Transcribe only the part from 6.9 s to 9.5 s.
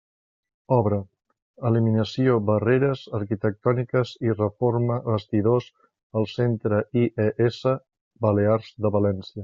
IES Balears de València.